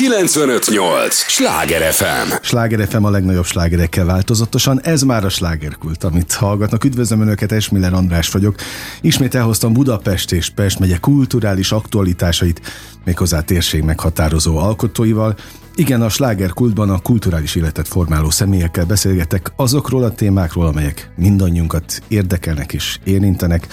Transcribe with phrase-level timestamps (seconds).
[0.00, 1.14] 958!
[1.14, 2.32] Sláger FM!
[2.42, 4.80] Sláger FM a legnagyobb slágerekkel változatosan.
[4.82, 6.84] Ez már a slágerkult, amit hallgatnak.
[6.84, 8.54] Üdvözlöm Önöket, Esmiller András vagyok.
[9.00, 12.60] Ismét elhoztam Budapest és Pest megye kulturális aktualitásait,
[13.04, 15.36] méghozzá térség meghatározó alkotóival.
[15.74, 22.72] Igen, a slágerkultban a kulturális életet formáló személyekkel beszélgetek azokról a témákról, amelyek mindannyiunkat érdekelnek
[22.72, 23.66] és érintenek.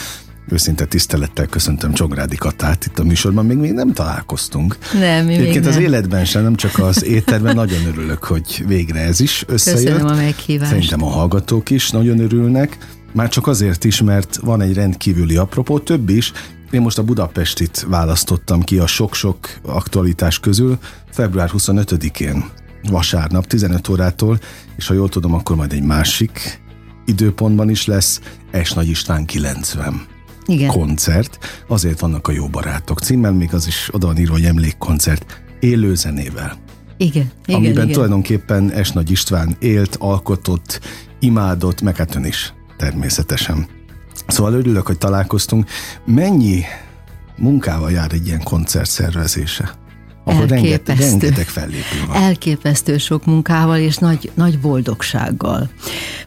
[0.50, 4.77] Őszinte tisztelettel köszöntöm Csongrádi Katát itt a műsorban, még még nem találkoztunk.
[4.93, 5.84] Nem, mi Egyébként még az nem.
[5.84, 9.84] életben sem, nem csak az étterben, nagyon örülök, hogy végre ez is összejött.
[9.84, 10.71] Köszönöm a meghívást.
[10.71, 12.77] Szerintem a hallgatók is nagyon örülnek,
[13.13, 16.31] már csak azért is, mert van egy rendkívüli apropó, több is.
[16.71, 20.77] Én most a Budapestit választottam ki a sok-sok aktualitás közül
[21.12, 22.45] február 25-én,
[22.90, 24.40] vasárnap 15 órától,
[24.76, 26.62] és ha jól tudom, akkor majd egy másik
[27.05, 28.20] időpontban is lesz,
[28.52, 30.16] Es Nagy István 90
[30.47, 30.67] Igen.
[30.67, 35.41] koncert, azért vannak a jó barátok címmel, még az is oda van írva, hogy emlékkoncert,
[35.59, 36.57] élő zenével
[36.97, 37.91] Igen, igen, amiben igen.
[37.91, 40.79] tulajdonképpen Es Nagy István élt, alkotott,
[41.20, 43.67] imádott, meg hát ön is természetesen.
[44.27, 45.70] Szóval örülök, hogy találkoztunk.
[46.05, 46.63] Mennyi
[47.37, 49.71] munkával jár egy ilyen koncert szervezése?
[50.27, 51.20] Ahol rengeteg, Elképesztő.
[51.20, 52.15] rengeteg fellépő van.
[52.15, 55.70] Elképesztő sok munkával és nagy, nagy boldogsággal.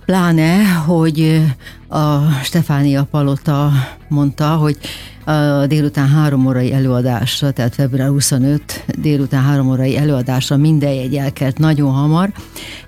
[0.04, 1.42] Pláne, hogy
[1.88, 3.72] a Stefánia Palota
[4.08, 4.76] mondta, hogy
[5.24, 11.58] a délután három órai előadásra, tehát február 25 délután három órai előadásra minden jegy elkelt
[11.58, 12.32] nagyon hamar,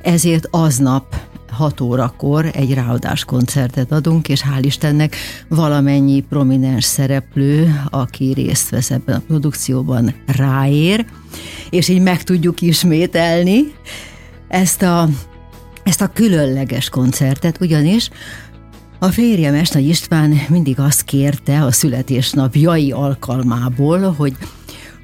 [0.03, 1.17] ezért aznap
[1.53, 5.17] 6 órakor egy ráadás koncertet adunk, és hál' Istennek
[5.49, 11.07] valamennyi prominens szereplő, aki részt vesz ebben a produkcióban, ráér,
[11.71, 13.75] és így meg tudjuk ismételni
[14.49, 15.09] ezt a,
[15.83, 18.11] ezt a különleges koncertet, ugyanis
[18.99, 24.37] a férjem Esnagy István mindig azt kérte a születésnapjai alkalmából, hogy,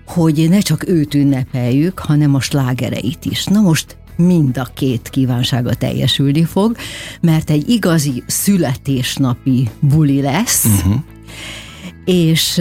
[0.07, 3.45] hogy ne csak őt ünnepeljük, hanem a slágereit is.
[3.45, 6.77] Na most mind a két kívánsága teljesülni fog,
[7.21, 10.95] mert egy igazi születésnapi buli lesz, uh-huh.
[12.05, 12.61] és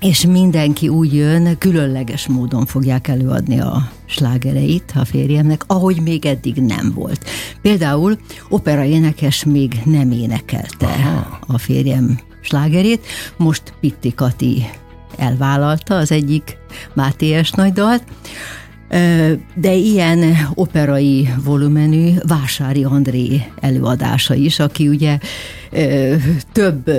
[0.00, 6.54] és mindenki úgy jön, különleges módon fogják előadni a slágereit a férjemnek, ahogy még eddig
[6.54, 7.24] nem volt.
[7.62, 11.38] Például opera énekes még nem énekelte Aha.
[11.46, 13.06] a férjem slágerét,
[13.36, 14.70] most Pitti Kati
[15.16, 16.56] elvállalta az egyik
[16.94, 18.02] Máté nagy dalt,
[19.54, 25.18] de ilyen operai volumenű Vásári André előadása is, aki ugye
[26.52, 26.90] több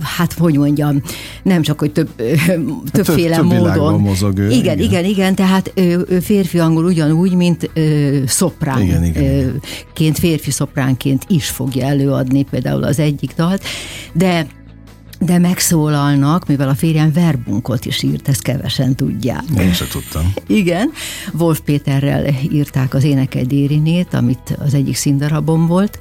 [0.00, 1.02] hát hogy mondjam,
[1.42, 2.08] nem csak, hogy több,
[2.90, 4.00] többféle több, több módon.
[4.00, 7.70] Mozog ő, igen, igen, igen, igen, tehát ő férfi angol ugyanúgy, mint
[8.26, 8.82] szoprán.
[8.82, 9.60] Igen, igen, igen.
[9.92, 13.64] Ként, férfi szopránként is fogja előadni például az egyik dalt,
[14.12, 14.46] de
[15.18, 19.42] de megszólalnak, mivel a férjem verbunkot is írt, ezt kevesen tudják.
[19.58, 20.32] Én sem tudtam.
[20.46, 20.90] Igen,
[21.32, 25.98] Wolf Péterrel írták az Énekel Dérinét, amit az egyik színdarabom volt,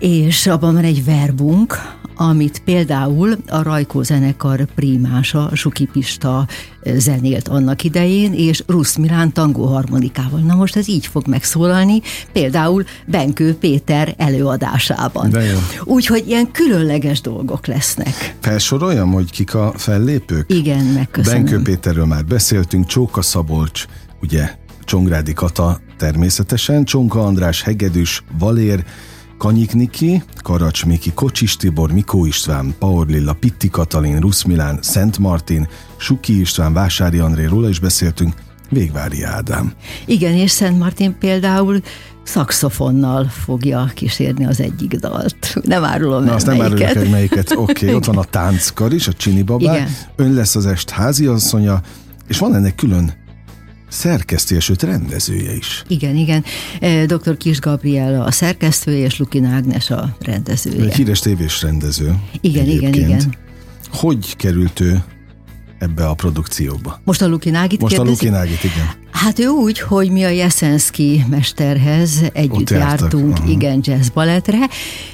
[0.00, 6.46] és abban van egy verbunk, amit például a Rajkó zenekar prímása, Suki Pista
[6.96, 10.40] zenélt annak idején, és Rusz Milán tangó harmonikával.
[10.40, 12.00] Na most ez így fog megszólalni,
[12.32, 15.36] például Benkő Péter előadásában.
[15.84, 18.36] Úgyhogy ilyen különleges dolgok lesznek.
[18.40, 20.52] Felsoroljam, hogy kik a fellépők?
[20.52, 21.44] Igen, megköszönöm.
[21.44, 23.84] Benkő Péterről már beszéltünk, Csóka Szabolcs,
[24.22, 28.84] ugye Csongrádi Kata természetesen, Csonka András, Hegedűs, Valér,
[29.40, 35.18] Kanyik Niki, Karacs Miki, Kocsis Tibor, Mikó István, Paor Lilla, Pitti Katalin, Rusz Milán, Szent
[35.18, 38.34] Martin, Suki István, Vásári André, róla is beszéltünk,
[38.70, 39.72] Végvári Ádám.
[40.06, 41.80] Igen, és Szent Martin például
[42.22, 45.56] szakszofonnal fogja kísérni az egyik dalt.
[45.62, 46.88] Nem árulom Na, el azt nem melyiket.
[46.88, 47.50] árulok el melyiket.
[47.56, 49.86] Oké, okay, ott van a tánckar is, a Csini babá.
[50.16, 51.80] Ön lesz az est háziasszonya,
[52.28, 53.12] és van ennek külön
[53.90, 55.82] szerkesztője, sőt rendezője is.
[55.88, 56.44] Igen, igen.
[56.80, 57.36] Eh, Dr.
[57.36, 60.84] Kis Gabriela a szerkesztője, és Lukin Ágnes a rendezője.
[60.84, 62.14] Egy híres tévés rendező.
[62.40, 63.22] Igen, igen, egyébként.
[63.22, 63.34] igen.
[63.90, 65.04] Hogy került ő
[65.78, 67.00] ebbe a produkcióba?
[67.04, 68.24] Most a Lukin Ágit Most a kérdezi?
[68.24, 68.99] Lukin Ágit, igen.
[69.20, 73.48] Hát ő úgy, hogy mi a Jeszenszki mesterhez együtt Ott jártak, jártunk, aha.
[73.48, 74.58] igen, jazz balettre,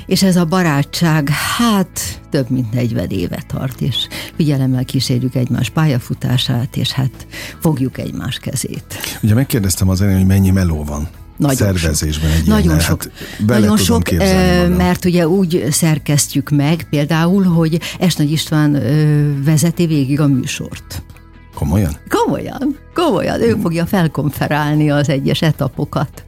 [0.06, 3.96] és ez a barátság, hát több mint 40 éve tart, és
[4.36, 7.26] figyelemmel kísérjük egymás pályafutását, és hát
[7.60, 9.18] fogjuk egymás kezét.
[9.22, 12.80] Ugye megkérdeztem az elején, hogy mennyi meló van Nagyon szervezésben egy Nagyon ilyennel.
[12.80, 14.10] sok, Hát nagyon sok
[14.76, 18.82] mert ugye úgy szerkesztjük meg például, hogy Esnagy István
[19.44, 21.02] vezeti végig a műsort.
[21.58, 21.96] Komolyan?
[22.08, 26.24] Komolyan, komolyan, ő fogja felkonferálni az egyes etapokat.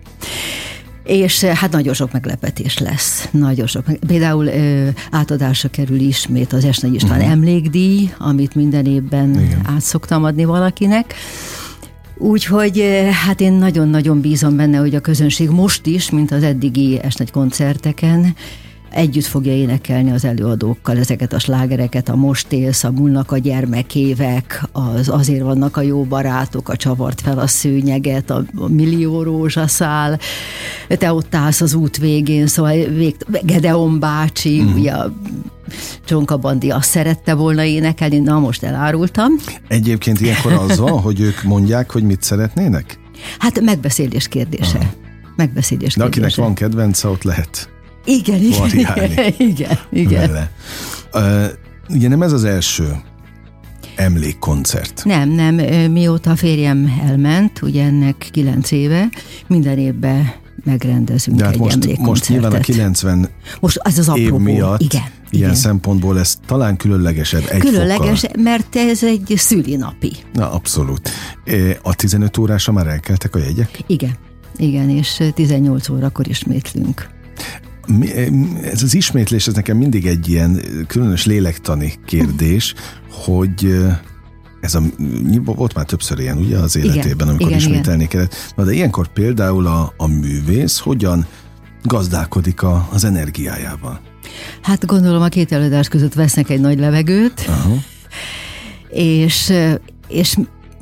[1.04, 3.28] És hát nagyon sok meglepetés lesz.
[3.30, 3.84] Nagyon sok.
[4.06, 7.32] Például ö, átadásra kerül ismét az Esnagy István uh-huh.
[7.32, 9.60] emlékdíj, amit minden évben Igen.
[9.64, 11.14] át szoktam adni valakinek.
[12.16, 12.84] Úgyhogy
[13.26, 18.34] hát én nagyon-nagyon bízom benne, hogy a közönség most is, mint az eddigi esnagy koncerteken,
[18.90, 24.62] együtt fogja énekelni az előadókkal ezeket a slágereket, a Most élsz, a Múlnak a gyermekévek,
[24.72, 30.18] az Azért vannak a jó barátok, a Csavart fel a szőnyeget, a, a Millió rózsaszál,
[30.88, 34.74] te ott állsz az út végén, szóval vég, Gedeon bácsi, mm.
[34.74, 35.12] ugye a
[36.04, 39.32] Csonka Bandi azt szerette volna énekelni, na most elárultam.
[39.68, 42.98] Egyébként ilyenkor az van, hogy ők mondják, hogy mit szeretnének?
[43.38, 44.78] Hát megbeszélés kérdése.
[44.78, 44.90] Aha.
[45.36, 47.68] Megbeszélés De akinek van kedvence, ott lehet
[48.04, 50.32] igen, igen, igen, igen.
[50.32, 50.50] Vele.
[51.14, 51.52] Uh,
[51.88, 52.96] ugye nem ez az első
[53.96, 55.02] emlékkoncert.
[55.04, 55.54] Nem, nem.
[55.90, 59.08] Mióta a férjem elment, ugye ennek kilenc éve,
[59.46, 60.32] minden évben
[60.64, 63.28] megrendezünk De hát egy most, most nyilván a 90
[63.60, 65.54] most ez az év miatt igen, ilyen igen.
[65.54, 68.42] szempontból ez talán különlegesebb egy Különleges, fokkal.
[68.42, 70.12] mert ez egy szülinapi.
[70.32, 71.10] Na, abszolút.
[71.82, 73.82] A 15 órása már elkeltek a jegyek?
[73.86, 74.12] Igen.
[74.56, 77.08] Igen, és 18 órakor ismétlünk
[78.62, 82.74] ez az ismétlés, ez nekem mindig egy ilyen különös lélektani kérdés,
[83.24, 83.84] hogy
[84.60, 84.82] ez a,
[85.44, 88.08] volt már többször ilyen, ugye, az életében, igen, amikor igen, ismételni igen.
[88.08, 88.52] kellett.
[88.56, 91.26] Na, de ilyenkor például a, a művész hogyan
[91.82, 94.00] gazdálkodik a, az energiájával?
[94.62, 97.74] Hát gondolom a két előadás között vesznek egy nagy levegőt, Aha.
[98.88, 99.52] és,
[100.08, 100.36] és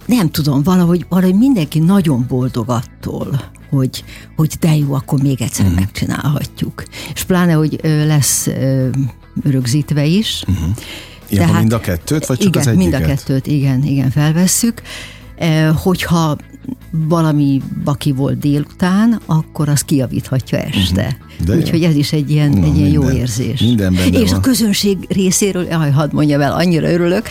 [0.06, 4.04] nem tudom, valahogy, valahogy mindenki nagyon boldog attól, hogy,
[4.36, 5.74] hogy de jó, akkor még egyszer mm.
[5.74, 6.84] megcsinálhatjuk.
[7.14, 8.48] És pláne, hogy lesz
[9.44, 10.44] rögzítve is.
[10.50, 10.70] Mm-hmm.
[11.30, 12.90] Ja, Tehát, mind a kettőt, vagy csak igen, az egyiket?
[12.90, 14.82] mind a kettőt, igen, igen, felvesszük.
[15.74, 16.36] Hogyha
[16.90, 21.16] valami baki volt délután, akkor az kiavíthatja este.
[21.40, 21.56] Uh-huh.
[21.56, 23.60] Úgyhogy ez is egy ilyen, Na, egy ilyen minden, jó érzés.
[23.60, 24.38] Minden És van.
[24.38, 27.28] a közönség részéről, jaj, hadd mondja el, annyira örülök,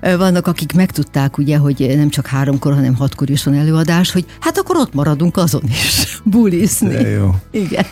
[0.00, 4.58] vannak, akik megtudták ugye, hogy nem csak háromkor, hanem hatkor is van előadás, hogy hát
[4.58, 6.88] akkor ott maradunk azon is, bulizni.
[6.88, 7.34] De jó.
[7.50, 7.84] Igen.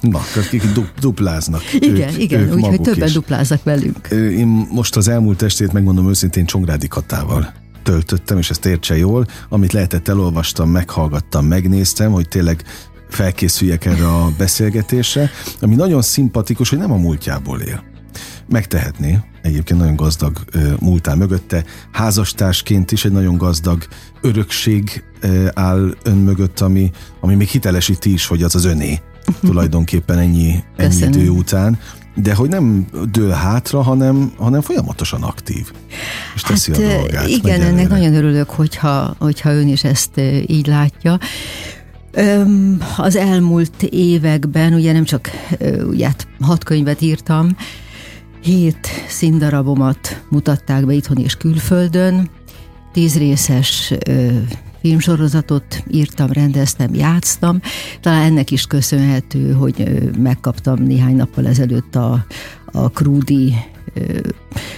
[0.00, 0.62] Na, akik
[1.00, 1.62] dupláznak.
[1.72, 3.12] Igen, ők, igen, úgyhogy többen is.
[3.12, 4.08] dupláznak velünk.
[4.10, 7.52] Én most az elmúlt estét megmondom őszintén Csongrádi Katával
[7.82, 12.64] töltöttem, és ezt értse jól, amit lehetett elolvastam, meghallgattam, megnéztem, hogy tényleg
[13.08, 15.30] felkészüljek erre a beszélgetésre,
[15.60, 17.84] ami nagyon szimpatikus, hogy nem a múltjából él.
[18.48, 20.44] Megtehetné, egyébként nagyon gazdag
[20.80, 23.86] múltál mögötte, házastársként is egy nagyon gazdag
[24.20, 25.04] örökség
[25.54, 26.90] áll ön mögött, ami,
[27.20, 29.00] ami még hitelesíti is, hogy az az öné.
[29.40, 31.78] Tulajdonképpen ennyi, ennyi idő után
[32.14, 35.72] de hogy nem dől hátra, hanem, hanem folyamatosan aktív.
[36.34, 37.28] És teszi hát, a dolgát.
[37.28, 41.18] Igen, ennek nagyon örülök, hogyha, hogyha ön is ezt így látja.
[42.96, 45.30] Az elmúlt években, ugye nem csak
[45.86, 47.56] ugye, hát hat könyvet írtam,
[48.42, 52.30] hét színdarabomat mutatták be itthon és külföldön,
[52.92, 53.92] tíz részes
[54.80, 57.60] filmsorozatot írtam, rendeztem, játsztam.
[58.00, 62.26] Talán ennek is köszönhető, hogy megkaptam néhány nappal ezelőtt a,
[62.64, 63.54] a Krúdi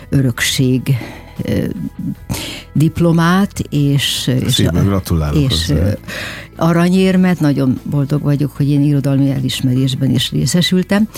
[0.08, 0.96] örökség
[2.72, 5.94] diplomát, és, és, gratulálok és hozzá.
[6.56, 11.08] aranyérmet, nagyon boldog vagyok, hogy én irodalmi elismerésben is részesültem.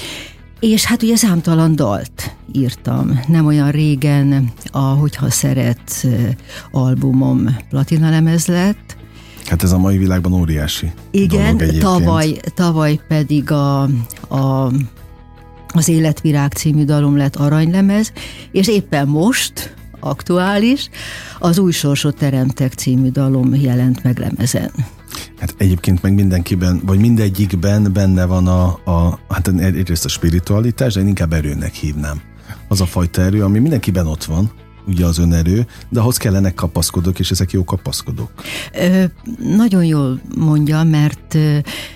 [0.72, 3.20] És hát ugye számtalan dalt írtam.
[3.28, 6.06] Nem olyan régen a Hogyha Szeret
[6.70, 8.96] albumom platina lemez lett.
[9.46, 13.82] Hát ez a mai világban óriási Igen, tavaly, tavaly pedig a,
[14.28, 14.72] a
[15.66, 18.12] az Életvirág című dalom lett aranylemez,
[18.52, 20.88] és éppen most, aktuális,
[21.38, 24.70] az Új Sorsot Teremtek című dalom jelent meg lemezen.
[25.38, 31.00] Hát egyébként meg mindenkiben, vagy mindegyikben benne van a, a hát egyrészt a spiritualitás, de
[31.00, 32.20] én inkább erőnek hívnám.
[32.68, 34.50] Az a fajta erő, ami mindenkiben ott van,
[34.86, 38.30] ugye az önerő, de ahhoz kellenek kapaszkodók, és ezek jó kapaszkodók.
[38.72, 39.04] Ö,
[39.56, 41.36] nagyon jól mondja, mert,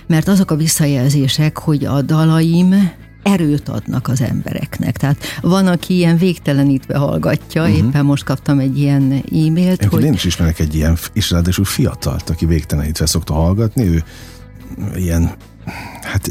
[0.07, 2.91] mert azok a visszajelzések, hogy a dalaim
[3.33, 4.97] erőt adnak az embereknek.
[4.97, 7.77] Tehát van, aki ilyen végtelenítve hallgatja, uh-huh.
[7.77, 10.03] éppen most kaptam egy ilyen e-mailt, én hogy...
[10.03, 14.05] Én is ismerek egy ilyen, és ráadásul fiatalt, aki végtelenítve szokta hallgatni, ő
[14.97, 15.31] ilyen
[16.03, 16.31] hát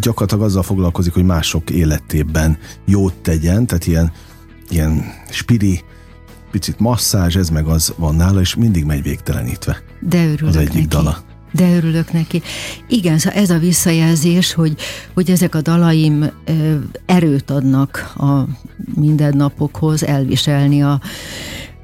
[0.00, 4.12] gyakorlatilag azzal foglalkozik, hogy mások életében jót tegyen, tehát ilyen,
[4.68, 5.84] ilyen spiri,
[6.50, 9.82] picit masszázs, ez meg az van nála, és mindig megy végtelenítve.
[10.00, 10.86] De örülök Az egyik neki.
[10.86, 11.25] dala
[11.56, 12.42] de örülök neki.
[12.88, 14.74] Igen, szóval ez a visszajelzés, hogy,
[15.14, 16.30] hogy ezek a dalaim
[17.06, 18.44] erőt adnak a
[18.94, 21.00] mindennapokhoz, elviselni a,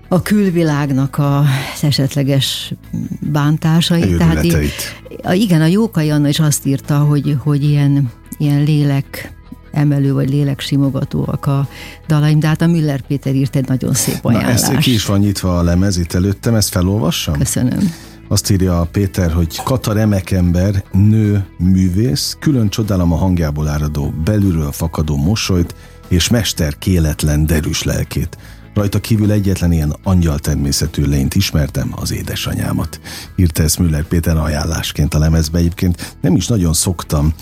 [0.09, 1.45] a külvilágnak a
[1.83, 2.73] esetleges
[3.21, 4.17] bántásait.
[4.17, 4.47] Tehát
[5.33, 9.33] igen, a Jókai Anna is azt írta, hogy, hogy ilyen, ilyen lélek
[9.73, 11.69] emelő vagy léleksimogatóak a
[12.07, 14.67] dalaim, de hát a Müller Péter írt egy nagyon szép ajánlást.
[14.67, 17.38] Na, ez ki is van nyitva a lemez itt előttem, ezt felolvassam?
[17.38, 17.95] Köszönöm.
[18.33, 24.15] Azt írja a Péter, hogy Kata remek ember, nő, művész, külön csodálom a hangjából áradó,
[24.25, 25.75] belülről fakadó mosolyt,
[26.09, 28.39] és mester kéletlen, derűs lelkét.
[28.75, 33.01] Rajta kívül egyetlen ilyen angyal természetű lényt ismertem, az édesanyámat.
[33.37, 35.59] Írta ezt Müller Péter ajánlásként a lemezbe.
[35.59, 37.35] Egyébként nem is nagyon szoktam,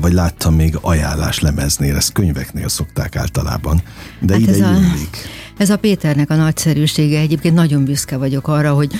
[0.00, 3.82] vagy láttam még ajánlás lemeznél, ezt könyveknél szokták általában,
[4.20, 4.78] de hát ide ez a,
[5.56, 7.18] ez a Péternek a nagyszerűsége.
[7.18, 8.92] Egyébként nagyon büszke vagyok arra, hogy,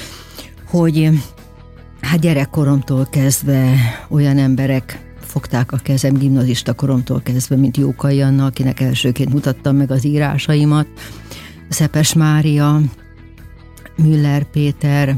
[0.66, 1.10] hogy
[2.00, 3.74] hát gyerekkoromtól kezdve
[4.08, 9.90] olyan emberek fogták a kezem gimnazista koromtól kezdve, mint Jókai Anna, akinek elsőként mutattam meg
[9.90, 10.86] az írásaimat,
[11.68, 12.80] Szepes Mária,
[13.96, 15.16] Müller Péter,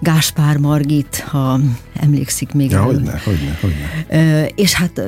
[0.00, 1.60] Gáspár Margit, ha
[1.94, 2.84] emlékszik még ja, el.
[2.84, 4.46] Hogyne, hogyne, hogyne.
[4.46, 4.98] És hát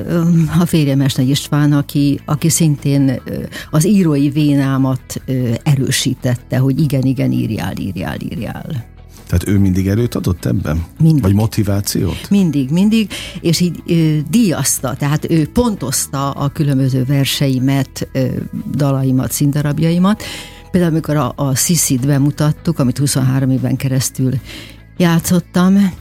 [0.59, 3.21] a férjem Nagy István, aki, aki szintén
[3.69, 5.21] az írói vénámat
[5.63, 8.95] erősítette, hogy igen, igen, írjál, írjál, írjál.
[9.27, 10.85] Tehát ő mindig erőt adott ebben?
[10.99, 11.21] Mindig.
[11.21, 12.29] Vagy motivációt?
[12.29, 18.27] Mindig, mindig, és így ö, díjazta, tehát ő pontozta a különböző verseimet, ö,
[18.75, 20.23] dalaimat, színdarabjaimat.
[20.71, 24.33] Például amikor a, a Sissit bemutattuk, amit 23 évben keresztül
[24.97, 25.93] játszottam,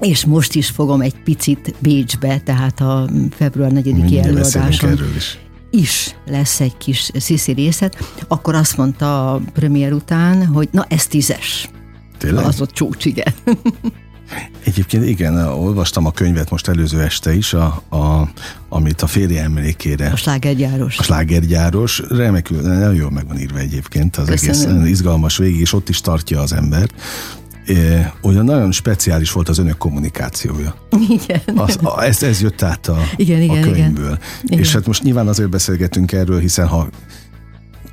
[0.00, 5.38] és most is fogom egy picit Bécsbe, tehát a február 4-i előadáson is.
[5.70, 7.96] is lesz egy kis Sisi részet,
[8.28, 11.68] akkor azt mondta a premier után, hogy na ez tízes.
[12.18, 12.44] Tényleg?
[12.44, 13.32] Az ott csúcs, igen.
[14.64, 18.28] Egyébként igen, olvastam a könyvet most előző este is, a, a,
[18.68, 20.10] amit a férje emlékére.
[20.10, 20.98] A slágergyáros.
[20.98, 22.02] A slágergyáros.
[22.08, 24.80] Remekül, nagyon jól meg van írva egyébként, az Köszönöm.
[24.80, 26.94] egész izgalmas végig, és ott is tartja az embert.
[27.66, 30.74] É, olyan nagyon speciális volt az önök kommunikációja.
[31.08, 31.40] Igen.
[31.54, 34.18] Az, a, ez, ez jött át a, igen, igen, a könyvből.
[34.42, 34.58] Igen.
[34.58, 36.88] És hát most nyilván azért beszélgetünk erről, hiszen ha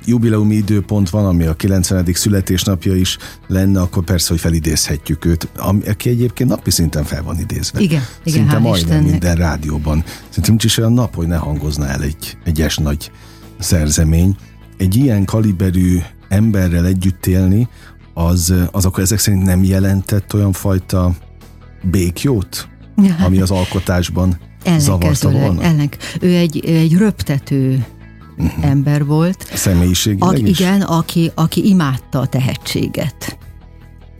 [0.04, 2.04] jubileumi időpont van, ami a 90.
[2.12, 5.48] születésnapja is lenne, akkor persze, hogy felidézhetjük őt,
[5.86, 7.80] aki egyébként napi szinten fel van idézve.
[7.80, 9.10] Igen, igen Szinte majdnem Istennek.
[9.10, 10.04] minden rádióban.
[10.06, 13.10] Szerintem nincs is olyan nap, hogy ne hangozna el egy egyes nagy
[13.58, 14.36] szerzemény.
[14.76, 17.68] Egy ilyen kaliberű emberrel együtt élni,
[18.14, 21.14] az, az akkor ezek szerint nem jelentett olyan fajta
[21.82, 22.68] békjót,
[23.26, 24.38] ami az alkotásban
[24.78, 25.62] zavarta volna?
[26.20, 27.84] Ő egy, egy röptető
[28.38, 28.64] uh-huh.
[28.64, 29.46] ember volt.
[29.54, 33.36] Személyiségileg a, Igen, aki, aki imádta a tehetséget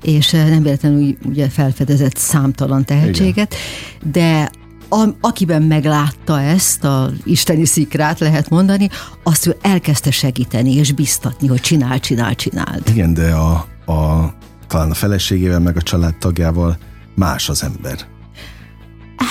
[0.02, 3.54] és eh, nem véletlenül ugye felfedezett számtalan tehetséget,
[4.00, 4.12] Igen.
[4.12, 4.50] de
[4.88, 8.88] a, akiben meglátta ezt, a isteni szikrát lehet mondani,
[9.22, 12.78] azt ő elkezdte segíteni és biztatni, hogy csinál, csinál, csinál.
[12.86, 14.34] Igen, de a, a,
[14.66, 16.78] talán a feleségével meg a családtagjával
[17.14, 17.98] más az ember.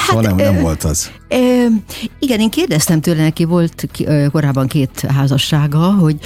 [0.07, 1.11] Hát, nem, nem volt az.
[1.27, 1.65] Ö,
[2.19, 3.87] igen, én kérdeztem tőle, neki volt
[4.31, 6.17] korábban két házassága, hogy,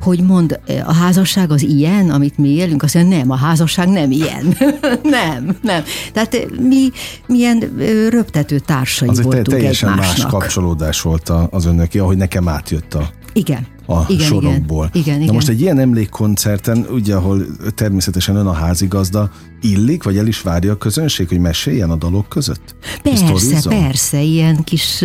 [0.00, 4.10] hogy mond, a házasság az ilyen, amit mi élünk, azt mondja, nem, a házasság nem
[4.10, 4.56] ilyen.
[5.02, 5.82] nem, nem.
[6.12, 6.90] Tehát mi
[7.26, 7.76] milyen
[8.10, 10.30] röptető társai az voltunk egy teljesen egymásnak.
[10.30, 13.66] más kapcsolódás volt az önnek, ahogy nekem átjött a igen.
[13.86, 14.90] A igen, sorokból.
[14.92, 15.34] Igen, igen, Na igen.
[15.34, 20.72] most egy ilyen emlékkoncerten, ugye, ahol természetesen ön a házigazda, illik, vagy el is várja
[20.72, 22.76] a közönség, hogy meséljen a dalok között?
[23.02, 25.04] Persze, persze, ilyen kis,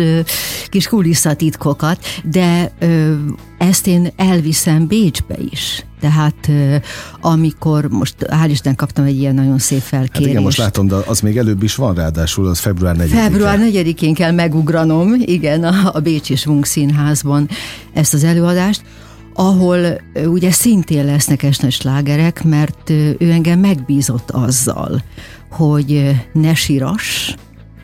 [0.68, 2.72] kis kulisszatitkokat, de
[3.58, 5.84] ezt én elviszem Bécsbe is.
[6.00, 6.50] Tehát
[7.20, 10.18] amikor most hál' Isten kaptam egy ilyen nagyon szép felkérést.
[10.18, 13.08] Hát igen, most látom, de az még előbb is van ráadásul, az február 4-én.
[13.08, 17.48] Február 4-én kell megugranom, igen, a, a Bécsi Svung Színházban
[17.92, 18.82] ezt az előadást
[19.34, 25.02] ahol ugye szintén lesznek esnes slágerek, mert ő engem megbízott azzal,
[25.50, 27.34] hogy ne siras,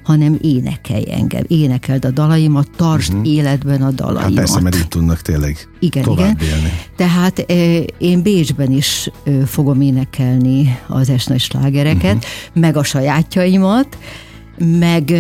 [0.07, 3.29] hanem énekelj engem, énekeld a dalaimat, tartsd uh-huh.
[3.29, 4.23] életben a dalaimat.
[4.23, 6.57] Hát persze, mert így tudnak tényleg igen, tovább igen.
[6.57, 6.73] élni.
[6.97, 7.39] Tehát
[7.99, 9.11] én Bécsben is
[9.47, 12.63] fogom énekelni az esnes slágereket, uh-huh.
[12.63, 13.99] meg a sajátjaimat,
[14.59, 15.11] meg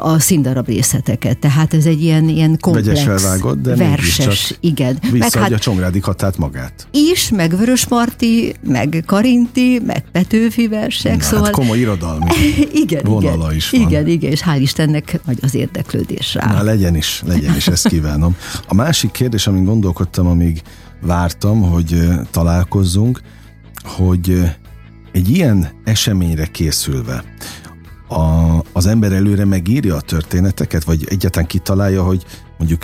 [0.00, 1.38] a színdarab részleteket.
[1.38, 4.98] Tehát ez egy ilyen, ilyen komplex, felvágott, de verses, igen.
[5.12, 6.88] Visszaadja hát, Csongrádi Katát magát.
[6.90, 11.44] Is, meg Vörös Marti, meg Karinti, meg Petőfi versek, Na, szóval...
[11.44, 12.30] Hát komoly irodalmi
[12.72, 13.80] igen, vonala igen, is van.
[13.80, 16.52] Igen, igen, és hál' Istennek nagy az érdeklődés rá.
[16.52, 18.36] Na legyen is, legyen is, ezt kívánom.
[18.68, 20.62] A másik kérdés, amin gondolkodtam, amíg
[21.00, 23.20] vártam, hogy találkozzunk,
[23.84, 24.42] hogy
[25.12, 27.24] egy ilyen eseményre készülve,
[28.08, 32.24] a, az ember előre megírja a történeteket, vagy egyáltalán kitalálja, hogy
[32.58, 32.82] mondjuk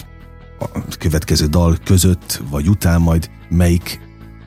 [0.59, 4.01] a következő dal között, vagy után majd melyik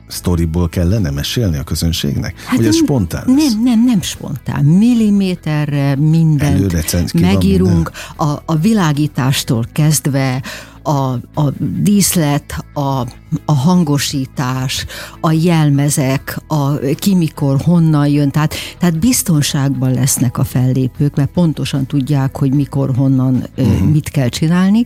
[0.08, 2.40] sztoriból kellene mesélni a közönségnek?
[2.40, 3.52] Hát Vagy ez spontán lesz?
[3.52, 4.64] Nem, nem, nem spontán.
[4.64, 10.42] Milliméterre mindent megírunk, a, a világítástól kezdve
[10.82, 13.06] a, a díszlet, a,
[13.44, 14.86] a hangosítás,
[15.20, 21.86] a jelmezek, a ki mikor, honnan jön, tehát, tehát biztonságban lesznek a fellépők, mert pontosan
[21.86, 23.88] tudják, hogy mikor, honnan, uh-huh.
[23.88, 24.84] mit kell csinálni,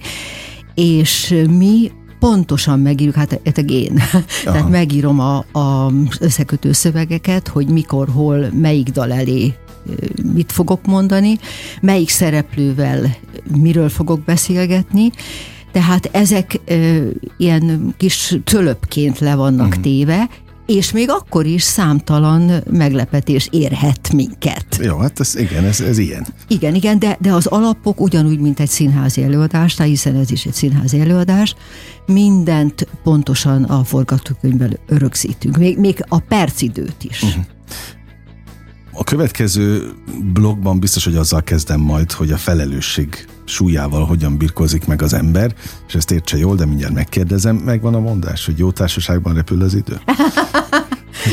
[0.75, 1.91] és mi
[2.23, 4.23] pontosan megírjuk, hát eteg én, Aha.
[4.45, 9.55] tehát megírom a, a összekötő szövegeket, hogy mikor, hol, melyik dal elé
[10.33, 11.39] mit fogok mondani,
[11.81, 13.17] melyik szereplővel
[13.57, 15.11] miről fogok beszélgetni,
[15.73, 19.83] tehát ezek ö, ilyen kis tölöpként le vannak uh-huh.
[19.83, 20.29] téve,
[20.77, 24.67] és még akkor is számtalan meglepetés érhet minket.
[24.83, 26.27] Jó, hát ez, igen, ez, ez ilyen.
[26.49, 30.53] Igen, igen, de, de az alapok ugyanúgy, mint egy színházi előadás, hiszen ez is egy
[30.53, 31.55] színházi előadás,
[32.07, 37.23] mindent pontosan a forgatókönyvben rögzítünk, még, még a percidőt is.
[37.23, 37.45] Uh-huh.
[38.93, 39.93] A következő
[40.33, 45.55] blogban biztos, hogy azzal kezdem majd, hogy a felelősség súlyával hogyan birkozik meg az ember,
[45.89, 49.75] és ezt értse jól, de mindjárt megkérdezem, megvan a mondás, hogy jó társaságban repül az
[49.75, 50.01] idő?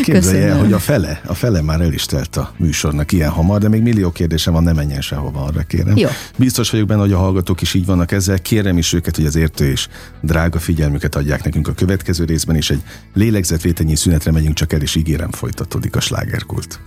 [0.03, 3.59] Képzelje el, hogy a fele, a fele már el is telt a műsornak ilyen hamar,
[3.59, 5.97] de még millió kérdésem van, ne menjen sehova, arra kérem.
[5.97, 6.09] Jó.
[6.37, 8.39] Biztos vagyok benne, hogy a hallgatók is így vannak ezzel.
[8.39, 9.87] Kérem is őket, hogy az értő és
[10.21, 12.81] drága figyelmüket adják nekünk a következő részben, és egy
[13.13, 16.79] lélegzetvételnyi szünetre megyünk csak el, és ígérem folytatódik a slágerkult.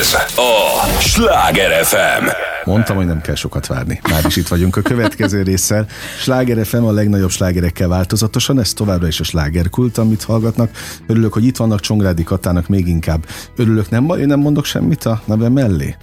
[0.00, 2.55] Ez a Sláger FM.
[2.66, 4.00] Mondtam, hogy nem kell sokat várni.
[4.10, 5.86] Már is itt vagyunk a következő résszel.
[6.20, 10.70] Sláger FM a legnagyobb slágerekkel változatosan, ez továbbra is a slágerkult, amit hallgatnak.
[11.06, 13.26] Örülök, hogy itt vannak Csongrádi Katának még inkább.
[13.56, 15.96] Örülök, nem én nem mondok semmit a neve mellé?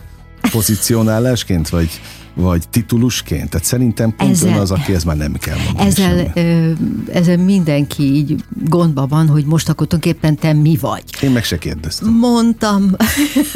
[0.52, 2.02] Pozícionálásként, vagy
[2.36, 3.50] vagy titulusként?
[3.50, 6.72] Tehát szerintem pont ezzel, ön az, aki ez már nem kell mondani ezzel, ö,
[7.12, 11.04] ezzel mindenki így gondban van, hogy most akkor tulajdonképpen te mi vagy.
[11.22, 12.10] Én meg se kérdeztem.
[12.10, 12.92] Mondtam.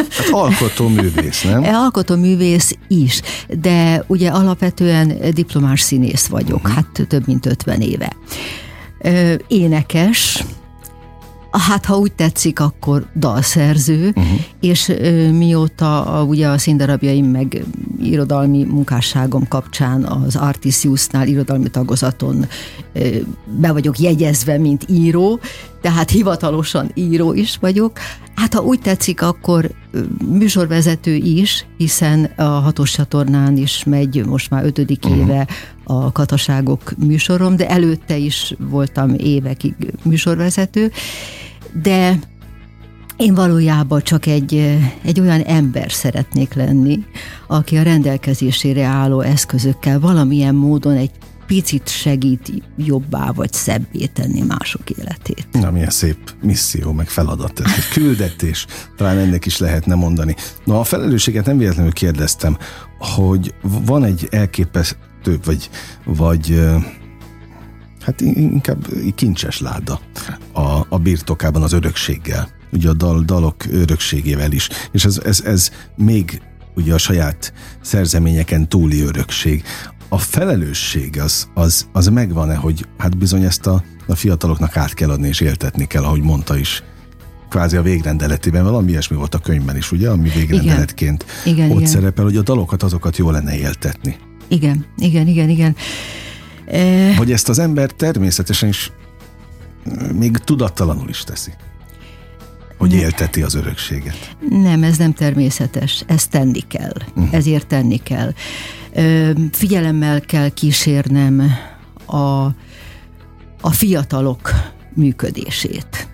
[0.09, 1.63] Hát alkotó művész, nem?
[1.83, 3.21] Alkotó művész is,
[3.59, 6.73] de ugye alapvetően diplomás színész vagyok, uh-huh.
[6.73, 8.15] hát több mint 50 éve.
[9.01, 10.43] Ö, énekes,
[11.51, 14.39] Hát, ha úgy tetszik, akkor dalszerző, uh-huh.
[14.59, 17.63] és ö, mióta a, ugye a színdarabjaim meg
[18.01, 22.45] irodalmi munkásságom kapcsán az Artisiusnál irodalmi tagozaton
[22.93, 23.07] ö,
[23.45, 25.39] be vagyok jegyezve, mint író,
[25.81, 27.99] tehát hivatalosan író is vagyok.
[28.35, 29.71] Hát, ha úgy tetszik, akkor
[30.29, 35.19] műsorvezető is, hiszen a hatos csatornán is megy most már ötödik uh-huh.
[35.19, 35.47] éve
[35.83, 40.91] a kataságok műsorom, de előtte is voltam évekig műsorvezető,
[41.81, 42.19] de
[43.17, 46.99] én valójában csak egy, egy olyan ember szeretnék lenni,
[47.47, 51.11] aki a rendelkezésére álló eszközökkel valamilyen módon egy
[51.47, 55.47] picit segít jobbá vagy szebbé tenni mások életét.
[55.51, 60.35] Na, milyen szép misszió, meg feladat, ez egy küldetés, talán ennek is lehetne mondani.
[60.65, 62.57] Na, a felelősséget nem véletlenül kérdeztem,
[62.99, 65.69] hogy van egy elképesztő, vagy,
[66.05, 66.61] vagy
[68.01, 69.99] hát inkább kincses láda
[70.51, 75.71] a, a birtokában az örökséggel, ugye a dal, dalok örökségével is, és ez, ez, ez
[75.95, 76.41] még
[76.75, 79.63] ugye a saját szerzeményeken túli örökség.
[80.09, 85.09] A felelősség az, az, az megvan-e, hogy hát bizony ezt a, a fiataloknak át kell
[85.09, 86.83] adni és éltetni kell, ahogy mondta is
[87.49, 91.55] kvázi a végrendeletében, valami ilyesmi volt a könyvben is, ugye, ami végrendeletként igen.
[91.55, 91.91] Igen, ott igen.
[91.91, 94.17] szerepel, hogy a dalokat azokat jó lenne éltetni.
[94.47, 95.75] Igen, igen, igen, igen.
[97.17, 98.91] Hogy ezt az ember természetesen is
[100.13, 101.51] még tudattalanul is teszi.
[102.77, 102.95] Hogy ne.
[102.95, 104.35] élteti az örökséget.
[104.49, 106.03] Nem, ez nem természetes.
[106.07, 106.93] Ezt tenni kell.
[107.15, 107.33] Uh-huh.
[107.33, 108.33] Ezért tenni kell.
[109.51, 111.51] Figyelemmel kell kísérnem
[112.05, 112.45] a,
[113.61, 114.51] a fiatalok
[114.93, 116.07] működését.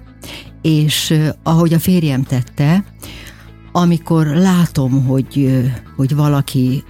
[0.61, 2.83] És ahogy a férjem tette,
[3.71, 5.61] amikor látom, hogy,
[5.95, 6.83] hogy valaki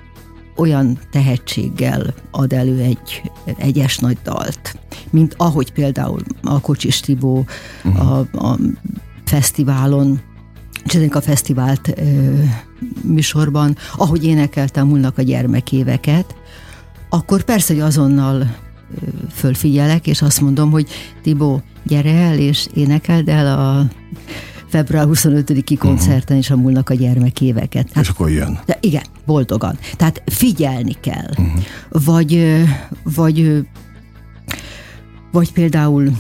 [0.56, 4.76] olyan tehetséggel ad elő egy egyes nagy dalt,
[5.10, 7.46] mint ahogy például a Kocsis Tibó
[7.84, 8.12] uh-huh.
[8.12, 8.58] a, a
[9.24, 10.22] fesztiválon
[10.86, 12.34] csináljuk a fesztivált ö,
[13.02, 16.36] műsorban, ahogy énekeltem múlnak a gyermekéveket,
[17.10, 18.46] akkor persze, hogy azonnal ö,
[19.32, 20.88] fölfigyelek, és azt mondom, hogy
[21.22, 23.88] Tibó, gyere el, és énekeld el a
[24.68, 27.90] február 25-i koncerten is a múlnak a gyermekéveket.
[27.94, 28.60] Hát, és akkor jön.
[28.66, 29.78] De igen, boldogan.
[29.98, 31.30] Tehát figyelni kell.
[31.30, 31.64] Uh-huh.
[31.90, 32.62] Vagy,
[33.04, 33.66] vagy,
[35.32, 36.12] vagy például,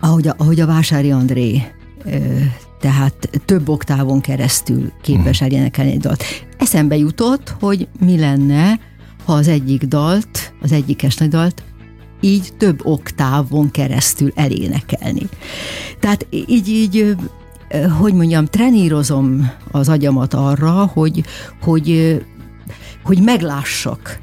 [0.00, 1.62] ahogy a, ahogy a Vásári André
[2.80, 5.54] tehát több oktávon keresztül képes uh-huh.
[5.54, 6.24] elénekelni egy dalt.
[6.58, 8.80] Eszembe jutott, hogy mi lenne,
[9.24, 11.62] ha az egyik dalt, az egyik nagy dalt
[12.20, 15.28] így több oktávon keresztül elénekelni.
[16.00, 17.16] Tehát így, így
[17.98, 21.24] hogy mondjam, trenírozom az agyamat arra, hogy,
[21.62, 22.18] hogy,
[23.04, 24.18] hogy meglássak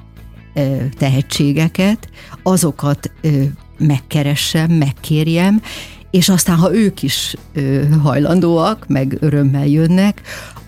[0.98, 2.10] tehetségeket,
[2.44, 3.12] azokat
[3.78, 5.62] megkeressem, megkérjem,
[6.16, 7.36] és aztán, ha ők is
[8.04, 10.22] hajlandóak, meg örömmel jönnek,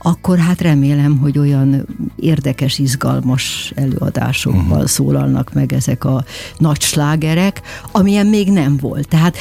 [0.08, 4.86] akkor hát remélem, hogy olyan érdekes, izgalmas előadásokkal uh-huh.
[4.86, 6.24] szólalnak meg ezek a
[6.58, 9.08] nagy slágerek, amilyen még nem volt.
[9.08, 9.38] Tehát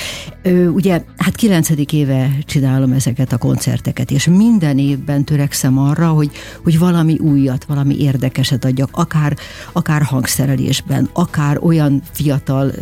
[0.72, 6.30] ugye, hát kilencedik éve csinálom ezeket a koncerteket, és minden évben törekszem arra, hogy,
[6.62, 9.36] hogy valami újat, valami érdekeset adjak, akár,
[9.72, 12.72] akár hangszerelésben, akár olyan fiatal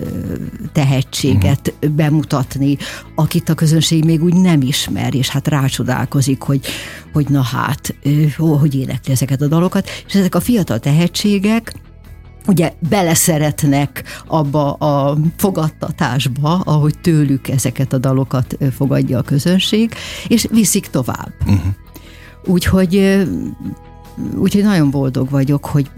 [0.72, 1.90] tehetséget uh-huh.
[1.96, 2.76] bemutatni,
[3.14, 6.60] akit a közönség még úgy nem ismer, és hát rácsodálkozik, hogy,
[7.14, 7.94] hogy na hát,
[8.36, 11.74] hogy énekli ezeket a dalokat, és ezek a fiatal tehetségek,
[12.46, 19.94] ugye beleszeretnek abba a fogadtatásba, ahogy tőlük ezeket a dalokat fogadja a közönség,
[20.28, 21.32] és viszik tovább.
[21.46, 21.60] Uh-huh.
[22.44, 23.24] Úgyhogy
[24.36, 25.90] Úgyhogy nagyon boldog vagyok, hogy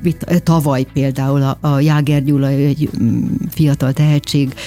[0.42, 4.62] tavaly például a, a Jáger Gyula egy mm, fiatal tehetség eh,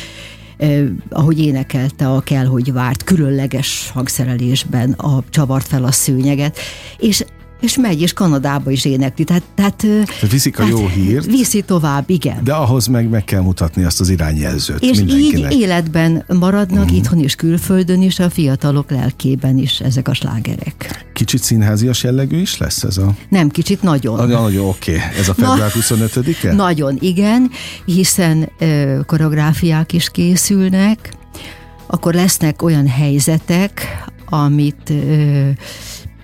[1.09, 6.57] ahogy énekelte a Kell, hogy várt, különleges hangszerelésben a csavart fel a szőnyeget,
[6.97, 7.23] és
[7.61, 9.23] és megy, és Kanadába is énekli.
[9.23, 9.85] Tehát, tehát,
[10.29, 11.25] viszik a tehát jó hírt.
[11.25, 12.43] Viszi tovább, igen.
[12.43, 16.97] De ahhoz meg meg kell mutatni azt az irányjelzőt És így életben maradnak uh-huh.
[16.97, 21.05] itthon és külföldön is, a fiatalok lelkében is ezek a slágerek.
[21.13, 23.13] Kicsit színházias jellegű is lesz ez a...
[23.29, 24.15] Nem, kicsit nagyon.
[24.15, 24.95] Nagyon, nagyon oké.
[24.95, 25.07] Okay.
[25.19, 26.53] Ez a február 25-e?
[26.53, 27.49] Nagyon, igen,
[27.85, 31.13] hiszen ö, koreográfiák is készülnek,
[31.87, 35.49] akkor lesznek olyan helyzetek, amit ö,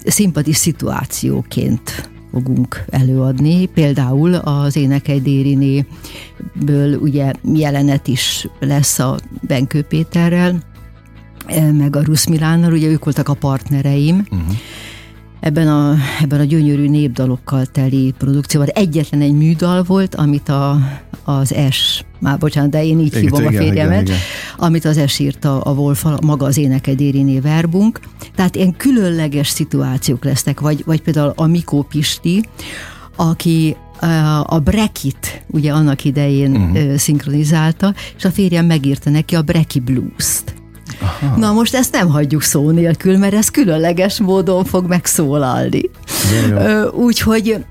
[0.05, 3.65] színpadi szituációként fogunk előadni.
[3.65, 10.59] Például az Énekei Dériné-ből ugye jelenet is lesz a Benkő Péterrel,
[11.45, 14.25] eh, meg a Rusz Milánnal, ugye ők voltak a partnereim.
[14.31, 14.55] Uh-huh
[15.45, 18.69] ebben a, ebben a gyönyörű népdalokkal teli produkcióban.
[18.73, 20.79] Egyetlen egy műdal volt, amit a,
[21.23, 24.17] az S, már bocsánat, de én így igen, hívom igen, a férjemet, igen, igen.
[24.57, 27.99] amit az S írta a Wolf, maga az énekedériné verbunk.
[28.35, 32.45] Tehát ilyen különleges szituációk lesznek, vagy, vagy például a Mikó Pisti,
[33.15, 33.75] aki
[34.43, 36.95] a Brekit ugye annak idején uh-huh.
[36.95, 40.63] szinkronizálta, és a férjem megírta neki a Breki Blues-t.
[41.01, 41.35] Aha.
[41.37, 45.89] Na most ezt nem hagyjuk szó nélkül, mert ez különleges módon fog megszólalni.
[46.93, 47.65] Úgyhogy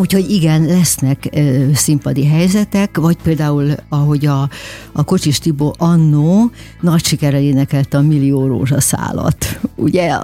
[0.00, 4.48] Úgyhogy igen, lesznek ö, színpadi helyzetek, vagy például, ahogy a,
[4.92, 9.60] a Kocsis Tibó annó nagy sikerrel énekelte a Millió rózsaszálat.
[9.74, 10.18] Ugye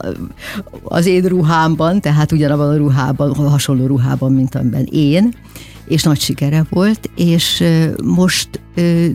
[0.83, 5.35] az én ruhámban, tehát ugyanabban a ruhában, hasonló ruhában, mint amiben én,
[5.87, 7.65] és nagy sikere volt, és
[8.05, 8.61] most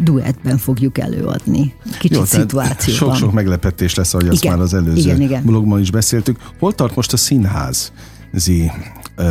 [0.01, 1.73] duettben fogjuk előadni.
[1.99, 3.15] Kicsit Jó, szituációban.
[3.15, 5.43] Sok-sok meglepetés lesz, ahogy igen, azt már az előző igen, igen.
[5.43, 6.37] blogban is beszéltük.
[6.59, 7.91] Hol tart most a színház?
[8.33, 8.71] Zi,
[9.17, 9.25] uh,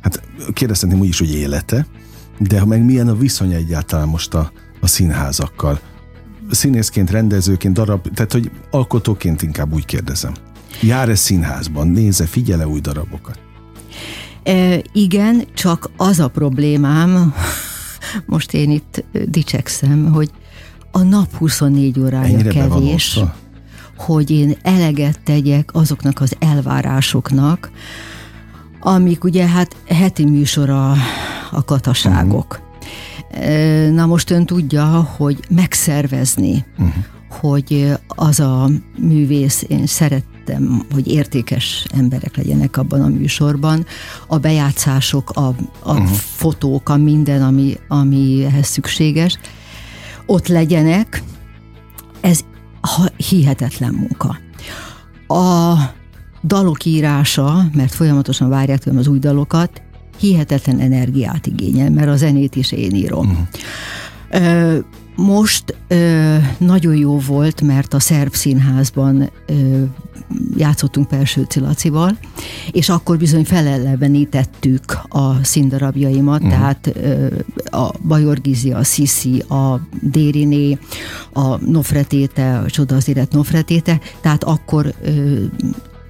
[0.00, 1.86] hát kérdeztem úgy is, hogy élete,
[2.38, 5.80] de meg milyen a viszony egyáltalán most a, a színházakkal?
[6.50, 10.32] Színészként, rendezőként, darab, tehát hogy alkotóként inkább úgy kérdezem.
[10.82, 13.38] Jár-e színházban, néze, figyele új darabokat?
[14.46, 17.34] E, igen, csak az a problémám,
[18.26, 20.30] most én itt dicsekszem, hogy
[20.90, 23.20] a nap 24 órája Ennyire kevés,
[23.96, 27.70] hogy én eleget tegyek azoknak az elvárásoknak,
[28.80, 30.90] amik ugye hát heti műsora
[31.50, 32.60] a kataságok.
[33.30, 33.90] Uh-huh.
[33.90, 34.84] Na most ön tudja,
[35.16, 36.94] hogy megszervezni, uh-huh.
[37.40, 43.86] hogy az a művész, én szeret, szerettem, hogy értékes emberek legyenek abban a műsorban.
[44.26, 45.46] A bejátszások, a,
[45.82, 46.06] a uh-huh.
[46.16, 49.38] fotók, a minden, ami, ami ehhez szükséges,
[50.26, 51.22] ott legyenek.
[52.20, 52.40] Ez
[53.16, 54.36] hihetetlen munka.
[55.28, 55.74] A
[56.44, 59.82] dalok írása, mert folyamatosan várják tőlem az új dalokat,
[60.18, 63.48] hihetetlen energiát igényel, mert a zenét is én írom.
[64.30, 64.84] Uh-huh.
[65.16, 69.82] Most ö, nagyon jó volt, mert a Szerb Színházban ö,
[70.56, 72.18] játszottunk Persőci Lacival,
[72.70, 76.56] és akkor bizony felelevenítettük a színdarabjaimat, uh-huh.
[76.56, 76.92] tehát
[77.64, 80.78] a Bajor Gizi, a Sisi, a Dériné,
[81.32, 84.94] a Nofretéte, a Csoda az élet Nofretéte, tehát akkor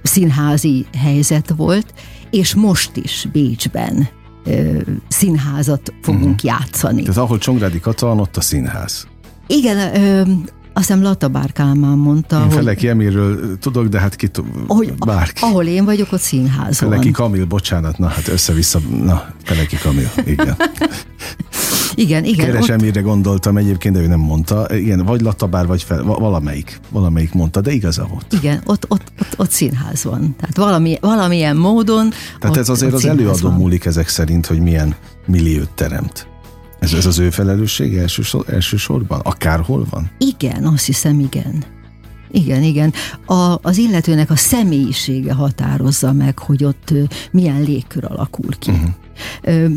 [0.03, 1.93] színházi helyzet volt,
[2.29, 4.07] és most is Bécsben
[5.07, 6.43] színházat fogunk uh-huh.
[6.43, 7.01] játszani.
[7.01, 9.07] Tehát ahol Csongrádi Kata van, ott a színház.
[9.47, 9.77] Igen,
[10.77, 12.95] azt hiszem Latabár Kálmán mondta, én Feleki hogy...
[12.95, 14.29] Emirről tudok, de hát ki
[14.67, 15.41] hogy bárki.
[15.43, 20.55] Ahol én vagyok, ott színház Feleki Kamil, bocsánat, na hát össze-vissza, na, Feleki Kamil, igen.
[21.95, 22.45] Igen, igen.
[22.45, 24.75] Keresem, ott- gondoltam egyébként, de ő nem mondta.
[24.75, 28.33] Igen, vagy Latabár, vagy fel, va- valamelyik, valamelyik mondta, de igaza volt.
[28.33, 30.35] Igen, ott, ott, ott, ott színház van.
[30.39, 32.09] Tehát valami, valamilyen módon.
[32.39, 33.57] Tehát ez azért az előadó van.
[33.57, 36.27] múlik ezek szerint, hogy milyen milliót teremt.
[36.79, 39.19] Ez, ez az ő felelősség elsősor, elsősorban?
[39.19, 40.09] Akárhol van?
[40.17, 41.63] Igen, azt hiszem, igen.
[42.31, 42.93] Igen, igen.
[43.25, 46.93] A, az illetőnek a személyisége határozza meg, hogy ott
[47.31, 48.71] milyen légkör alakul ki.
[48.71, 49.71] Uh-huh.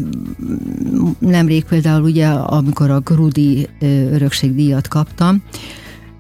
[1.19, 3.69] Nemrég például ugye, amikor a Grudi
[4.11, 5.43] örökségdíjat kaptam,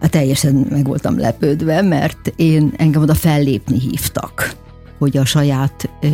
[0.00, 4.58] hát teljesen meg voltam lepődve, mert én engem oda fellépni hívtak
[4.98, 6.06] hogy a saját ö,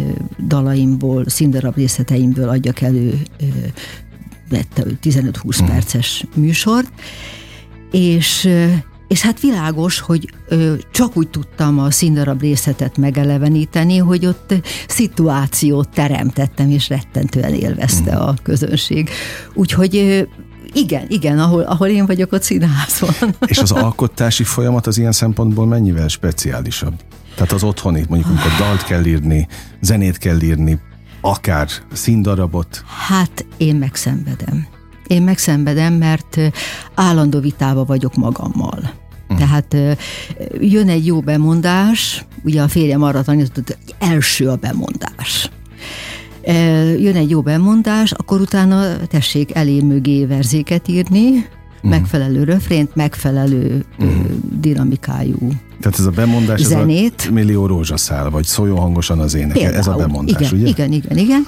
[0.47, 3.45] dalaimból, színdarab részleteimből adjak elő ö,
[4.49, 6.89] lett 15-20 perces műsort,
[7.91, 8.49] és
[9.09, 14.55] és hát világos, hogy ö, csak úgy tudtam a színdarab részletet megeleveníteni, hogy ott
[14.89, 19.11] szituációt teremtettem, és rettentően élvezte a közönség.
[19.55, 20.23] Úgyhogy ö,
[20.73, 23.35] igen, igen, ahol, ahol én vagyok, ott színház van.
[23.47, 26.95] És az alkotási folyamat az ilyen szempontból mennyivel speciálisabb?
[27.35, 29.49] Tehát az otthoni, mondjuk amikor dalt kell írni,
[29.81, 30.79] zenét kell írni,
[31.27, 32.85] akár színdarabot.
[33.09, 34.67] Hát én megszenvedem.
[35.07, 36.39] Én megszenvedem, mert
[36.95, 38.93] állandó vitába vagyok magammal.
[39.37, 39.93] Tehát ö,
[40.61, 45.51] jön egy jó bemondás, ugye a férjem arra tanított, hogy első a bemondás.
[46.99, 51.47] Jön egy jó bemondás, akkor utána tessék elé mögé verzéket írni,
[51.89, 54.05] megfelelő refrént, megfelelő ö,
[54.61, 55.37] dinamikájú
[55.81, 57.15] Tehát ez a bemondás, Zenét.
[57.19, 59.53] ez a millió rózsaszál, vagy szóljon hangosan az ének.
[59.53, 60.69] Például, Ez a bemondás, igen, ugye?
[60.69, 61.47] Igen, igen, igen.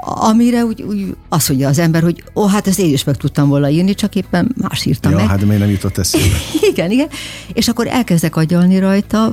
[0.00, 3.48] Amire úgy, úgy azt mondja az ember, hogy ó, hát ezt én is meg tudtam
[3.48, 5.26] volna írni, csak éppen más írtam Ja, meg.
[5.26, 6.24] hát miért nem jutott eszébe?
[6.70, 7.08] Igen, igen.
[7.52, 9.32] És akkor elkezdek agyalni rajta,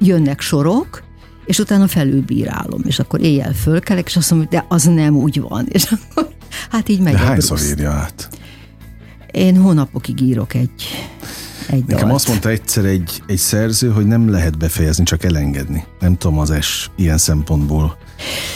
[0.00, 1.02] jönnek sorok,
[1.46, 5.40] és utána felülbírálom, és akkor éjjel fölkelek, és azt mondom, hogy de az nem úgy
[5.40, 5.66] van.
[5.76, 6.28] És akkor,
[6.70, 8.28] hát így megy De hányszor írja át?
[9.36, 10.70] Én hónapokig írok egy,
[11.70, 12.12] egy Nekem dalt.
[12.12, 15.84] azt mondta egyszer egy, egy szerző, hogy nem lehet befejezni, csak elengedni.
[16.00, 17.96] Nem tudom az es ilyen szempontból,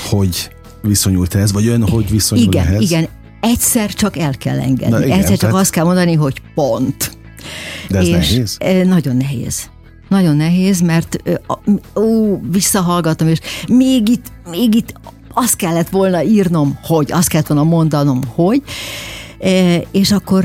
[0.09, 0.51] hogy
[0.83, 2.81] viszonyult ez, vagy ön hogy viszonyul Igen, ehhez?
[2.83, 3.09] igen.
[3.41, 4.89] Egyszer csak el kell engedni.
[4.95, 7.19] Na igen, Egyszer csak tehát- azt kell mondani, hogy pont.
[7.89, 8.57] De ez és nehéz?
[8.59, 9.71] eh, Nagyon nehéz.
[10.09, 11.17] Nagyon nehéz, mert
[11.47, 13.39] a- ó, visszahallgatom, és
[13.69, 14.93] még itt, még itt
[15.35, 18.73] azt kellett volna írnom, hogy, azt kellett volna mondanom, hogy, Eh,
[19.91, 20.45] és akkor,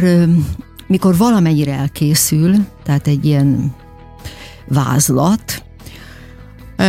[0.87, 3.75] mikor valamennyire elkészül, tehát egy ilyen
[4.67, 5.64] vázlat,
[6.77, 6.83] Ö,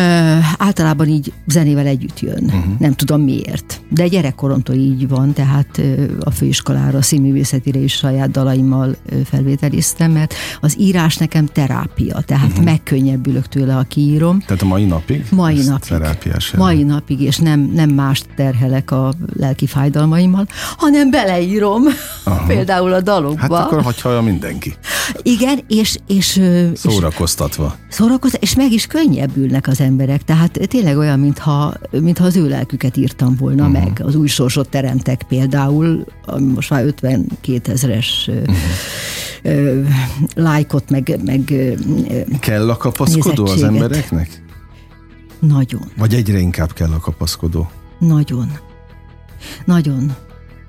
[0.58, 2.44] általában így zenével együtt jön.
[2.44, 2.78] Uh-huh.
[2.78, 3.80] Nem tudom miért.
[3.90, 10.10] De gyerekkoromtól így van, tehát ö, a főiskolára, a színművészetire is saját dalaimmal ö, felvételiztem,
[10.10, 12.64] mert az írás nekem terápia, tehát uh-huh.
[12.64, 14.40] megkönnyebbülök tőle, ha kiírom.
[14.40, 15.26] Tehát a mai napig?
[15.30, 15.88] Mai Ez napig.
[15.88, 20.46] Terápiás Mai napig, és nem, nem mást terhelek a lelki fájdalmaimmal,
[20.76, 21.82] hanem beleírom
[22.24, 22.46] Aha.
[22.52, 23.56] például a dalokba.
[23.56, 24.74] Hát akkor hagyja mindenki.
[25.22, 26.40] Igen, és, és, és
[26.74, 27.76] Szórakoztatva.
[27.88, 30.24] szórakoztat, és meg is könnyebbülnek az emberek.
[30.24, 33.82] Tehát tényleg olyan, mintha, mintha az ő lelküket írtam volna uh-huh.
[33.82, 34.00] meg.
[34.04, 38.30] Az új sorsot teremtek például, ami most már 52 ezeres
[39.42, 39.86] uh-huh.
[40.34, 41.54] lájkot, meg, meg
[42.40, 44.44] Kell a kapaszkodó az embereknek?
[45.40, 47.70] nagyon, Vagy egyre inkább kell a kapaszkodó?
[47.98, 48.58] nagyon,
[49.64, 50.14] nagyon,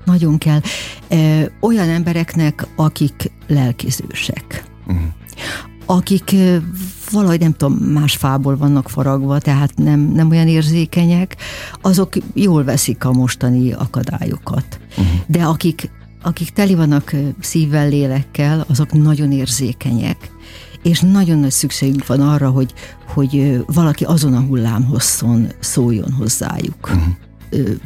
[0.04, 0.60] nagyon kell.
[1.08, 4.64] Ö, Olyan embereknek, akik lelkizősek.
[4.86, 5.06] Uh-huh.
[5.90, 6.34] Akik
[7.10, 11.36] valahogy nem tudom, más fából vannak faragva, tehát nem, nem olyan érzékenyek,
[11.82, 14.80] azok jól veszik a mostani akadályokat.
[14.90, 15.06] Uh-huh.
[15.26, 15.90] De akik,
[16.22, 20.30] akik teli vannak szívvel, lélekkel, azok nagyon érzékenyek,
[20.82, 22.72] és nagyon nagy szükségük van arra, hogy,
[23.14, 26.90] hogy valaki azon a hullámhosszon szóljon hozzájuk.
[26.92, 27.02] Uh-huh.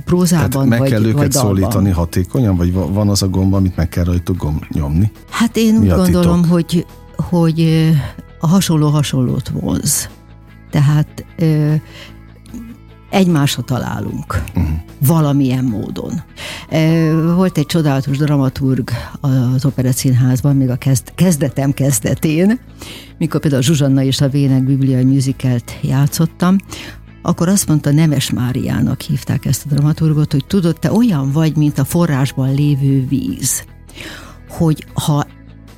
[0.04, 1.54] Prózában Tehát meg vagy, kell vagy őket dalban.
[1.56, 5.10] szólítani hatékonyan, vagy va- van az a gomb, amit meg kell rajtuk gomb nyomni?
[5.30, 6.52] Hát én Mi úgy gondolom, titok?
[6.52, 6.86] hogy,
[7.28, 7.90] hogy
[8.40, 10.08] a hasonló hasonlót vonz.
[10.70, 11.24] Tehát
[13.11, 14.42] egymásra találunk.
[14.54, 14.70] Uh-huh.
[15.06, 16.22] Valamilyen módon.
[17.35, 22.61] Volt egy csodálatos dramaturg az Operett Színházban, még a kezd, kezdetem kezdetén,
[23.18, 26.56] mikor például Zsuzsanna és a Vének bibliai musicalt játszottam,
[27.22, 31.78] akkor azt mondta, Nemes Máriának hívták ezt a dramaturgot, hogy tudod, te olyan vagy, mint
[31.78, 33.64] a forrásban lévő víz,
[34.48, 35.26] hogy ha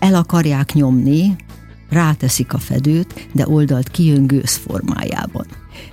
[0.05, 1.37] el akarják nyomni,
[1.91, 5.47] ráteszik a fedőt, de oldalt kijön gőz formájában.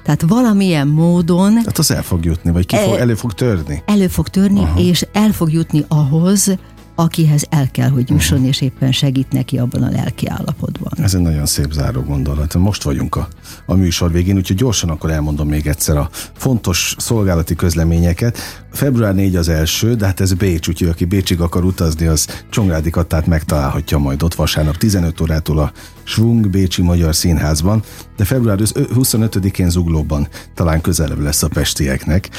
[0.04, 3.84] Tehát valamilyen módon Hát az el fog jutni, vagy ki fog, E- elő fog törni.
[3.86, 4.80] elő fog törni, Aha.
[4.80, 6.58] és el fog jutni ahhoz,
[6.96, 8.50] akihez el kell, hogy jusson, uh-huh.
[8.50, 10.92] és éppen segít neki abban a lelki állapotban.
[11.04, 12.54] Ez egy nagyon szép záró gondolat.
[12.54, 13.28] Most vagyunk a,
[13.66, 18.38] a műsor végén, úgyhogy gyorsan akkor elmondom még egyszer a fontos szolgálati közleményeket.
[18.72, 22.90] Február 4 az első, de hát ez Bécs, úgyhogy aki Bécsig akar utazni, az Csongrádi
[22.90, 25.72] Kattát megtalálhatja majd ott vasárnap 15 órától a
[26.04, 27.84] Svung Bécsi Magyar Színházban,
[28.18, 32.30] de február 25-én Zuglóban talán közelebb lesz a pestieknek.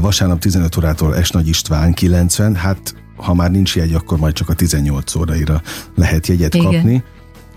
[0.00, 4.54] Vasárnap 15 órától Esnagy István 90, hát ha már nincs jegy, akkor majd csak a
[4.54, 5.62] 18 óraira
[5.94, 6.72] lehet jegyet Igen.
[6.72, 7.04] kapni,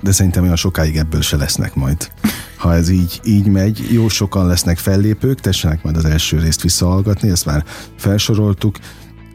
[0.02, 2.12] de szerintem olyan sokáig ebből se lesznek majd.
[2.58, 7.30] Ha ez így, így megy, jó sokan lesznek fellépők, tessenek majd az első részt visszahallgatni,
[7.30, 7.66] ezt már
[7.98, 8.78] felsoroltuk.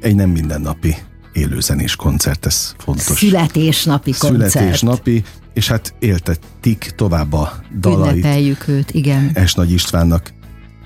[0.01, 0.97] Egy nem mindennapi
[1.33, 3.19] élőzenés koncert, ez fontos.
[3.19, 4.51] Születésnapi koncert.
[4.51, 5.23] Születésnapi,
[5.55, 8.13] és hát éltetik tovább a dalait.
[8.13, 9.31] Ünnepeljük őt, igen.
[9.35, 10.33] Es Nagy Istvánnak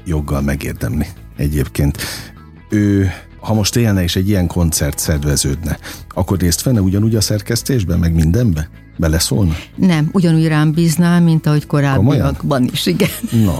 [0.04, 1.98] joggal megérdemli egyébként.
[2.70, 3.10] Ő
[3.42, 5.78] ha most élne és egy ilyen koncert szerveződne,
[6.08, 8.68] akkor részt venne ugyanúgy a szerkesztésben, meg mindenbe?
[8.96, 9.54] Beleszólna?
[9.76, 13.08] Nem, ugyanúgy rám bíznál, mint ahogy korábbiakban is, igen.
[13.30, 13.54] No.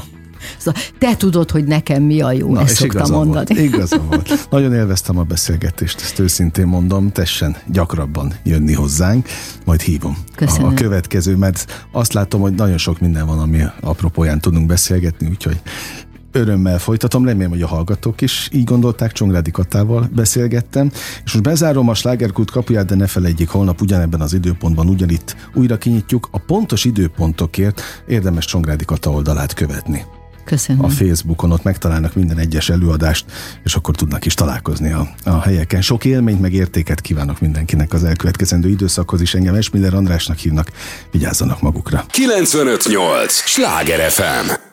[0.59, 3.55] Szóval te tudod, hogy nekem mi a jó, Na, ezt szoktam mondani.
[3.55, 4.47] Volt, igaza volt.
[4.51, 9.29] Nagyon élveztem a beszélgetést, ezt őszintén mondom, tessen gyakrabban jönni hozzánk,
[9.64, 10.68] majd hívom Köszönöm.
[10.68, 15.61] a következő, mert azt látom, hogy nagyon sok minden van, ami apropóján tudunk beszélgetni, úgyhogy
[16.33, 20.90] örömmel folytatom, remélem, hogy a hallgatók is így gondolták, Csongrádi Katával beszélgettem,
[21.25, 25.79] és most bezárom a slágerkult kapuját, de ne felejtjék, holnap ugyanebben az időpontban ugyanitt újra
[25.79, 30.05] kinyitjuk, a pontos időpontokért érdemes Csongrádi Kata oldalát követni.
[30.45, 30.85] Köszönöm.
[30.85, 33.25] A Facebookon ott megtalálnak minden egyes előadást,
[33.64, 35.81] és akkor tudnak is találkozni a, a helyeken.
[35.83, 39.35] Sok élményt, meg értéket kívánok mindenkinek az elkövetkezendő időszakhoz is.
[39.35, 40.71] Engem Esmiller Andrásnak hívnak,
[41.11, 42.05] vigyázzanak magukra.
[42.09, 43.33] 958!
[43.33, 44.72] Sláger FM!